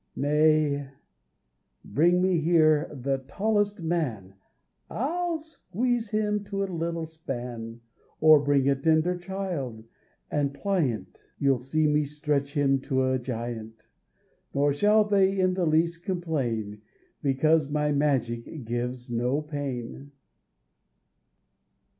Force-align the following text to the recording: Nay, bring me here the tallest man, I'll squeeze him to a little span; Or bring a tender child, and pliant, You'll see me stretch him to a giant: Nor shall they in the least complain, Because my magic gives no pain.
Nay, 0.15 0.89
bring 1.85 2.23
me 2.23 2.39
here 2.39 2.89
the 2.91 3.19
tallest 3.19 3.83
man, 3.83 4.33
I'll 4.89 5.37
squeeze 5.37 6.09
him 6.09 6.43
to 6.45 6.63
a 6.63 6.65
little 6.73 7.05
span; 7.05 7.81
Or 8.19 8.39
bring 8.39 8.67
a 8.67 8.75
tender 8.75 9.15
child, 9.15 9.83
and 10.31 10.55
pliant, 10.55 11.27
You'll 11.37 11.59
see 11.59 11.85
me 11.85 12.05
stretch 12.05 12.55
him 12.55 12.79
to 12.81 13.11
a 13.11 13.19
giant: 13.19 13.89
Nor 14.55 14.73
shall 14.73 15.03
they 15.03 15.37
in 15.39 15.53
the 15.53 15.67
least 15.67 16.03
complain, 16.03 16.81
Because 17.21 17.69
my 17.69 17.91
magic 17.91 18.65
gives 18.65 19.11
no 19.11 19.39
pain. 19.43 20.13